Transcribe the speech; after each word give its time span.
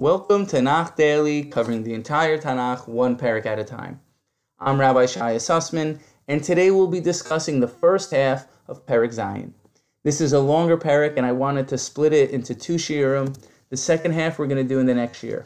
Welcome 0.00 0.46
to 0.46 0.56
Tanakh 0.56 0.96
Daily, 0.96 1.44
covering 1.44 1.82
the 1.82 1.92
entire 1.92 2.38
Tanakh 2.38 2.88
one 2.88 3.18
perek 3.18 3.44
at 3.44 3.58
a 3.58 3.64
time. 3.64 4.00
I'm 4.58 4.80
Rabbi 4.80 5.04
Shaya 5.04 5.36
Sussman, 5.36 6.00
and 6.26 6.42
today 6.42 6.70
we'll 6.70 6.86
be 6.86 7.00
discussing 7.00 7.60
the 7.60 7.68
first 7.68 8.10
half 8.10 8.46
of 8.66 8.86
Perek 8.86 9.12
Zayin. 9.12 9.52
This 10.02 10.22
is 10.22 10.32
a 10.32 10.40
longer 10.40 10.78
perek, 10.78 11.18
and 11.18 11.26
I 11.26 11.32
wanted 11.32 11.68
to 11.68 11.76
split 11.76 12.14
it 12.14 12.30
into 12.30 12.54
two 12.54 12.76
shiurim. 12.76 13.36
The 13.68 13.76
second 13.76 14.12
half 14.12 14.38
we're 14.38 14.46
going 14.46 14.66
to 14.66 14.74
do 14.74 14.78
in 14.78 14.86
the 14.86 14.94
next 14.94 15.22
year. 15.22 15.44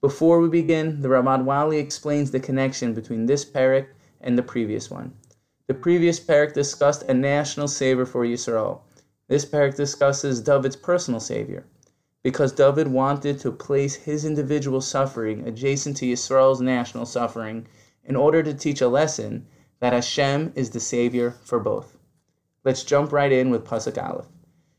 Before 0.00 0.40
we 0.40 0.48
begin, 0.48 1.02
the 1.02 1.08
Ramad 1.08 1.44
Vali 1.44 1.76
explains 1.76 2.30
the 2.30 2.40
connection 2.40 2.94
between 2.94 3.26
this 3.26 3.44
perek 3.44 3.88
and 4.22 4.38
the 4.38 4.42
previous 4.42 4.90
one. 4.90 5.12
The 5.66 5.74
previous 5.74 6.18
perek 6.18 6.54
discussed 6.54 7.02
a 7.10 7.12
national 7.12 7.68
savior 7.68 8.06
for 8.06 8.24
Yisrael. 8.24 8.80
This 9.28 9.44
perek 9.44 9.76
discusses 9.76 10.40
David's 10.40 10.76
personal 10.76 11.20
savior 11.20 11.66
because 12.22 12.52
David 12.52 12.88
wanted 12.88 13.40
to 13.40 13.50
place 13.50 13.94
his 13.94 14.24
individual 14.24 14.80
suffering 14.80 15.46
adjacent 15.46 15.96
to 15.96 16.06
Yisrael's 16.06 16.60
national 16.60 17.06
suffering 17.06 17.66
in 18.04 18.16
order 18.16 18.42
to 18.42 18.54
teach 18.54 18.80
a 18.80 18.88
lesson 18.88 19.46
that 19.80 19.92
Hashem 19.92 20.52
is 20.54 20.70
the 20.70 20.80
Savior 20.80 21.32
for 21.42 21.58
both. 21.58 21.98
Let's 22.64 22.84
jump 22.84 23.10
right 23.10 23.32
in 23.32 23.50
with 23.50 23.64
Pasuk 23.64 24.00
Aleph. 24.00 24.28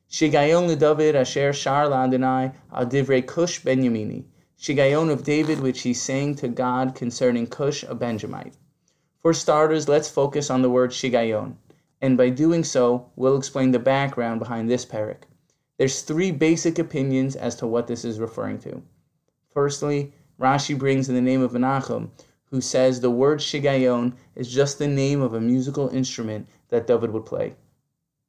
Shigayon 0.10 0.78
David 0.78 1.16
asher 1.16 1.52
shar 1.52 1.88
la'adonai 1.88 2.54
al 2.72 2.86
divrei 2.86 3.26
Cush. 3.26 3.60
Shigayon 3.62 5.12
of 5.12 5.24
David 5.24 5.60
which 5.60 5.82
he 5.82 5.94
sang 5.94 6.36
to 6.36 6.48
God 6.48 6.96
concerning 6.96 7.48
Cush 7.48 7.84
a 7.84 7.94
Benjamite. 7.94 8.54
For 9.20 9.34
starters, 9.34 9.90
let's 9.90 10.10
focus 10.10 10.50
on 10.50 10.62
the 10.62 10.70
word 10.70 10.92
Shigayon, 10.92 11.56
and 12.02 12.18
by 12.18 12.30
doing 12.30 12.64
so, 12.64 13.10
we'll 13.16 13.38
explain 13.38 13.72
the 13.72 13.80
background 13.80 14.40
behind 14.40 14.70
this 14.70 14.86
perek. 14.86 15.24
There's 15.78 16.02
three 16.02 16.32
basic 16.32 16.78
opinions 16.78 17.36
as 17.36 17.56
to 17.56 17.68
what 17.68 17.88
this 17.88 18.06
is 18.06 18.20
referring 18.20 18.60
to. 18.60 18.84
Firstly, 19.50 20.14
Rashi 20.40 20.78
brings 20.78 21.10
in 21.10 21.16
the 21.16 21.22
name 21.22 21.42
of 21.42 21.52
Menachem, 21.52 22.10
who 22.46 22.62
says 22.62 23.02
the 23.02 23.10
word 23.10 23.40
shigayon 23.40 24.14
is 24.36 24.52
just 24.52 24.78
the 24.78 24.88
name 24.88 25.22
of 25.22 25.34
a 25.34 25.42
musical 25.42 25.90
instrument 25.90 26.48
that 26.70 26.86
David 26.86 27.12
would 27.12 27.26
play. 27.26 27.56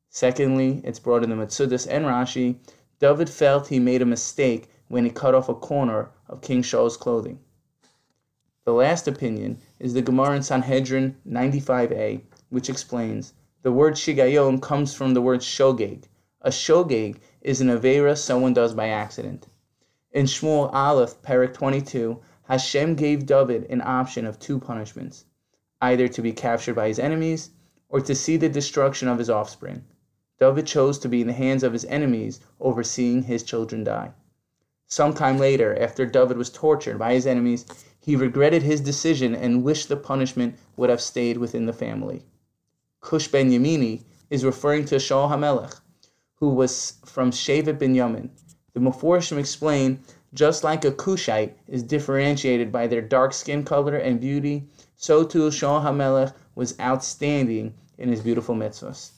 Secondly, 0.09 0.81
it's 0.85 0.99
brought 0.99 1.23
in 1.23 1.31
the 1.31 1.37
Metzudas 1.37 1.87
and 1.87 2.07
Rashi, 2.07 2.57
David 3.01 3.29
felt 3.29 3.67
he 3.67 3.79
made 3.79 4.01
a 4.01 4.07
mistake 4.07 4.71
when 4.89 5.05
he 5.05 5.11
cut 5.11 5.35
off 5.35 5.49
a 5.49 5.55
corner 5.55 6.11
of 6.29 6.41
King 6.41 6.63
Shaul's 6.63 6.97
clothing. 6.97 7.41
The 8.65 8.73
last 8.73 9.07
opinion 9.07 9.59
is 9.79 9.93
the 9.93 10.01
Gemara 10.01 10.37
in 10.37 10.43
Sanhedrin 10.43 11.17
95a, 11.29 12.23
which 12.49 12.71
explains 12.71 13.35
the 13.63 13.73
word 13.73 13.95
shigayon 13.95 14.63
comes 14.63 14.95
from 14.95 15.13
the 15.13 15.21
word 15.21 15.41
shogeg. 15.41 16.05
A 16.47 16.51
shogeg 16.51 17.21
is 17.41 17.63
an 17.63 17.69
Avera 17.69 18.19
someone 18.19 18.53
does 18.53 18.75
by 18.75 18.89
accident. 18.89 19.47
In 20.13 20.27
Shmuel 20.27 20.71
Aleph, 20.75 21.23
Perek 21.23 21.55
22, 21.55 22.21
Hashem 22.43 22.97
gave 22.97 23.25
David 23.25 23.67
an 23.71 23.81
option 23.81 24.27
of 24.27 24.39
two 24.39 24.59
punishments 24.59 25.25
either 25.81 26.07
to 26.07 26.21
be 26.21 26.33
captured 26.33 26.75
by 26.75 26.89
his 26.89 26.99
enemies 26.99 27.49
or 27.89 27.99
to 28.03 28.15
see 28.15 28.37
the 28.37 28.51
destruction 28.51 29.09
of 29.09 29.19
his 29.19 29.31
offspring. 29.31 29.87
David 30.39 30.67
chose 30.67 30.99
to 30.99 31.09
be 31.09 31.23
in 31.23 31.29
the 31.29 31.33
hands 31.33 31.63
of 31.63 31.73
his 31.73 31.87
enemies 31.87 32.41
over 32.61 32.85
seeing 32.85 33.23
his 33.23 33.43
children 33.43 33.83
die. 33.83 34.13
Sometime 34.87 35.39
later, 35.39 35.75
after 35.81 36.05
David 36.05 36.37
was 36.37 36.51
tortured 36.51 36.99
by 36.99 37.15
his 37.15 37.27
enemies, 37.27 37.65
he 37.99 38.17
regretted 38.17 38.63
his 38.63 38.83
decision 38.83 39.35
and 39.35 39.65
wished 39.65 39.89
the 39.89 39.97
punishment 39.97 40.57
would 40.77 40.91
have 40.91 41.01
stayed 41.01 41.39
within 41.39 41.65
the 41.65 41.73
family. 41.73 42.23
Cush 43.01 43.29
ben 43.29 43.51
Yamini 43.51 44.03
is 44.29 44.45
referring 44.45 44.85
to 44.85 44.97
Shaul 44.97 45.31
HaMelech, 45.31 45.81
who 46.37 46.49
was 46.51 46.95
from 47.05 47.31
Shevet 47.31 47.79
Binyamin. 47.79 48.29
The 48.73 48.81
Meforshim 48.81 49.39
explain 49.39 50.01
just 50.35 50.65
like 50.65 50.85
a 50.85 50.91
Cushite 50.91 51.57
is 51.69 51.83
differentiated 51.83 52.73
by 52.73 52.87
their 52.89 53.01
dark 53.01 53.33
skin 53.33 53.63
color 53.63 53.97
and 53.97 54.21
beauty, 54.21 54.65
so 54.97 55.25
too 55.25 55.49
Shaul 55.49 55.83
HaMelech 55.83 56.35
was 56.55 56.79
outstanding 56.81 57.75
in 57.99 58.09
his 58.09 58.21
beautiful 58.21 58.57
mitzvahs. 58.57 59.13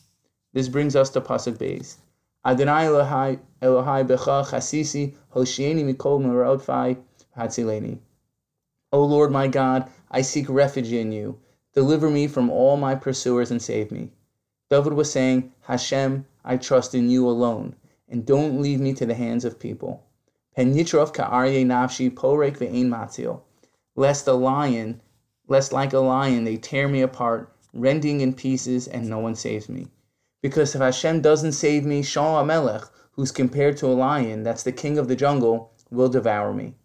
This 0.53 0.69
brings 0.69 0.95
us 0.95 1.09
to 1.11 1.21
Pasuk 1.21 1.57
Beis. 1.57 1.97
Adonai 2.45 2.85
Elohai 2.85 3.39
Elohai 3.61 4.07
Becha 4.07 4.45
Chasisi 4.45 5.15
Hoshieni 5.33 5.83
Mikol 5.83 6.21
Merodfai 6.21 6.97
Hatzileni. 7.35 7.97
O 8.93 9.03
Lord 9.03 9.31
my 9.31 9.47
God, 9.47 9.89
I 10.11 10.21
seek 10.21 10.47
refuge 10.47 10.93
in 10.93 11.11
you. 11.11 11.39
Deliver 11.73 12.09
me 12.09 12.27
from 12.27 12.49
all 12.49 12.77
my 12.77 12.95
pursuers 12.95 13.51
and 13.51 13.61
save 13.61 13.91
me. 13.91 14.11
David 14.69 14.93
was 14.93 15.11
saying, 15.11 15.51
Hashem, 15.61 16.25
I 16.49 16.55
trust 16.55 16.95
in 16.95 17.09
you 17.09 17.27
alone, 17.27 17.75
and 18.07 18.25
don't 18.25 18.61
leave 18.61 18.79
me 18.79 18.93
to 18.93 19.05
the 19.05 19.15
hands 19.15 19.43
of 19.43 19.59
people. 19.59 20.05
Pen 20.55 20.73
ka'arye 20.73 21.65
nafshi 21.65 22.09
porek 22.09 22.57
ve'ein 22.57 22.87
matzil. 22.87 23.41
Lest 23.97 24.27
a 24.29 24.31
lion, 24.31 25.01
lest 25.49 25.73
like 25.73 25.91
a 25.91 25.99
lion 25.99 26.45
they 26.45 26.55
tear 26.55 26.87
me 26.87 27.01
apart, 27.01 27.53
rending 27.73 28.21
in 28.21 28.33
pieces, 28.33 28.87
and 28.87 29.09
no 29.09 29.19
one 29.19 29.35
saves 29.35 29.67
me. 29.67 29.87
Because 30.41 30.73
if 30.73 30.79
Hashem 30.79 31.19
doesn't 31.19 31.51
save 31.51 31.85
me, 31.85 32.01
Shaul 32.01 32.41
HaMelech, 32.41 32.89
who's 33.11 33.33
compared 33.33 33.75
to 33.77 33.87
a 33.87 33.99
lion, 34.07 34.43
that's 34.43 34.63
the 34.63 34.71
king 34.71 34.97
of 34.97 35.09
the 35.09 35.17
jungle, 35.17 35.73
will 35.91 36.07
devour 36.07 36.53
me. 36.53 36.75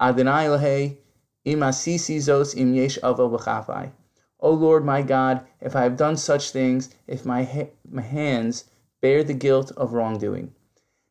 Adonai 0.00 0.96
imasisi 1.44 2.16
zos 2.16 2.56
im 2.56 2.72
yesh 2.72 2.98
v'chafai. 2.98 3.92
O 4.40 4.52
Lord 4.52 4.86
my 4.86 5.02
God, 5.02 5.46
if 5.60 5.76
I 5.76 5.82
have 5.82 5.98
done 5.98 6.16
such 6.16 6.50
things, 6.50 6.88
if 7.06 7.26
my, 7.26 7.44
ha- 7.44 7.70
my 7.90 8.00
hands 8.00 8.64
bear 9.02 9.22
the 9.22 9.34
guilt 9.34 9.72
of 9.76 9.92
wrongdoing. 9.92 10.54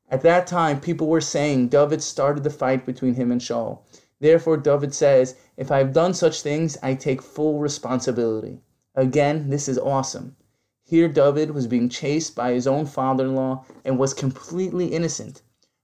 At 0.09 0.21
that 0.21 0.47
time, 0.47 0.81
people 0.81 1.07
were 1.07 1.21
saying 1.21 1.67
David 1.67 2.01
started 2.01 2.43
the 2.43 2.49
fight 2.49 2.85
between 2.85 3.13
him 3.13 3.31
and 3.31 3.39
Shaul. 3.39 3.79
Therefore, 4.19 4.57
David 4.57 4.93
says, 4.93 5.35
If 5.57 5.71
I 5.71 5.77
have 5.77 5.93
done 5.93 6.13
such 6.13 6.41
things, 6.41 6.77
I 6.81 6.95
take 6.95 7.21
full 7.21 7.59
responsibility. 7.59 8.61
Again, 8.95 9.49
this 9.49 9.67
is 9.67 9.77
awesome. 9.77 10.35
Here, 10.83 11.07
David 11.07 11.51
was 11.51 11.67
being 11.67 11.89
chased 11.89 12.35
by 12.35 12.53
his 12.53 12.65
own 12.67 12.85
father 12.85 13.25
in 13.25 13.35
law 13.35 13.65
and 13.85 13.99
was 13.99 14.13
completely 14.13 14.87
innocent. 14.87 15.41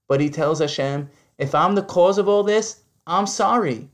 But 0.08 0.20
he 0.20 0.30
tells 0.30 0.60
Hashem, 0.60 1.10
If 1.38 1.54
I'm 1.54 1.76
the 1.76 1.84
cause 1.84 2.18
of 2.18 2.28
all 2.28 2.44
this, 2.44 2.82
I'm 3.06 3.28
sorry. 3.28 3.90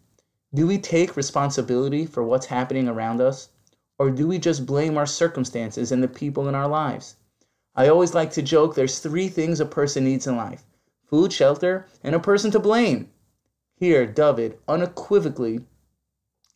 Do 0.53 0.68
we 0.68 0.78
take 0.78 1.18
responsibility 1.18 2.06
for 2.06 2.24
what's 2.24 2.45
happening 2.45 2.88
around 2.88 3.22
us? 3.22 3.50
Or 3.97 4.12
do 4.12 4.28
we 4.28 4.38
just 4.38 4.66
blame 4.66 4.97
our 4.97 5.06
circumstances 5.06 5.91
and 5.91 6.03
the 6.03 6.07
people 6.07 6.47
in 6.47 6.56
our 6.56 6.68
lives? 6.68 7.16
I 7.75 7.88
always 7.88 8.13
like 8.13 8.29
to 8.31 8.41
joke 8.44 8.75
there's 8.75 9.00
three 9.00 9.28
things 9.28 9.59
a 9.59 9.66
person 9.66 10.03
needs 10.03 10.28
in 10.28 10.38
life 10.38 10.63
food, 11.07 11.34
shelter, 11.34 11.88
and 12.03 12.13
a 12.13 12.19
person 12.19 12.51
to 12.51 12.59
blame. 12.59 13.09
Here, 13.75 14.06
David 14.06 14.59
unequivocally 14.67 15.66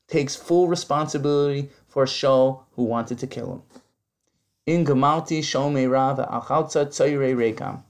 takes 0.07 0.35
full 0.35 0.67
responsibility 0.67 1.69
for 1.87 2.05
Shaul 2.05 2.65
who 2.73 2.83
wanted 2.83 3.17
to 3.19 3.27
kill 3.27 3.51
him. 3.51 3.61
In 4.65 4.85
Gamalti 4.85 5.39
Shomei 5.39 5.89
Rava 5.89 6.27
Achalza 6.31 6.85
Tzaire 6.85 7.35
Rekam. 7.35 7.83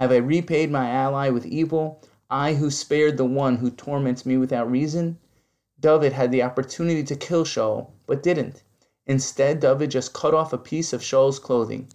Have 0.00 0.10
I 0.10 0.16
repaid 0.16 0.70
my 0.70 0.90
ally 0.90 1.28
with 1.28 1.46
evil, 1.46 2.02
I 2.28 2.54
who 2.54 2.70
spared 2.70 3.16
the 3.16 3.24
one 3.24 3.58
who 3.58 3.70
torments 3.70 4.26
me 4.26 4.36
without 4.36 4.70
reason? 4.70 5.18
David 5.78 6.12
had 6.12 6.32
the 6.32 6.42
opportunity 6.42 7.04
to 7.04 7.14
kill 7.14 7.44
Shaul, 7.44 7.90
but 8.06 8.22
didn't. 8.22 8.64
Instead, 9.06 9.60
David 9.60 9.90
just 9.90 10.12
cut 10.12 10.34
off 10.34 10.52
a 10.52 10.58
piece 10.58 10.92
of 10.92 11.02
Shaul's 11.02 11.38
clothing. 11.38 11.88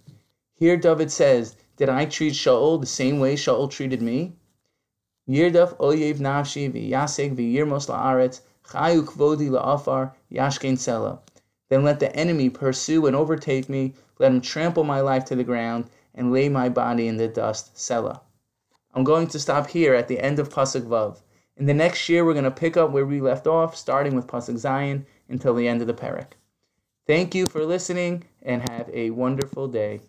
Here 0.58 0.76
David 0.76 1.12
says, 1.12 1.54
Did 1.76 1.88
I 1.88 2.04
treat 2.06 2.32
Shaul 2.32 2.80
the 2.80 2.86
same 2.86 3.20
way 3.20 3.36
Shaul 3.36 3.70
treated 3.70 4.02
me? 4.02 4.32
Yirdaf 5.28 5.76
oyev 5.76 6.16
nafshi 6.18 6.68
v'yasek 6.68 7.36
v'yirmos 7.36 7.88
la'aretz 7.88 8.40
chayu 8.66 9.04
la'afar 9.04 10.14
yashkein 10.32 10.74
sela. 10.76 11.20
Then 11.68 11.84
let 11.84 12.00
the 12.00 12.12
enemy 12.16 12.50
pursue 12.50 13.06
and 13.06 13.14
overtake 13.14 13.68
me, 13.68 13.94
let 14.18 14.32
him 14.32 14.40
trample 14.40 14.82
my 14.82 15.00
life 15.00 15.24
to 15.26 15.36
the 15.36 15.44
ground, 15.44 15.90
and 16.12 16.32
lay 16.32 16.48
my 16.48 16.68
body 16.68 17.06
in 17.06 17.18
the 17.18 17.28
dust, 17.28 17.78
Selah. 17.78 18.20
I'm 18.94 19.04
going 19.04 19.28
to 19.28 19.38
stop 19.38 19.68
here 19.68 19.94
at 19.94 20.08
the 20.08 20.18
end 20.18 20.40
of 20.40 20.48
Pasuk 20.48 20.88
Vav. 20.88 21.20
In 21.56 21.66
the 21.66 21.74
next 21.74 22.08
year, 22.08 22.24
we're 22.24 22.32
going 22.32 22.44
to 22.44 22.50
pick 22.50 22.76
up 22.76 22.90
where 22.90 23.06
we 23.06 23.20
left 23.20 23.46
off, 23.46 23.76
starting 23.76 24.16
with 24.16 24.26
Pasuk 24.26 24.54
Zayin 24.54 25.04
until 25.28 25.54
the 25.54 25.68
end 25.68 25.82
of 25.82 25.86
the 25.86 25.94
perek. 25.94 26.32
Thank 27.06 27.34
you 27.34 27.46
for 27.46 27.64
listening, 27.64 28.24
and 28.42 28.68
have 28.68 28.90
a 28.92 29.10
wonderful 29.10 29.68
day. 29.68 30.00